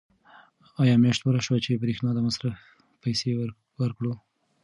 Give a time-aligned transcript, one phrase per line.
[0.81, 2.55] آیا میاشت پوره شوه چې د برېښنا د مصرف
[3.03, 3.31] پیسې
[3.81, 4.13] ورکړو؟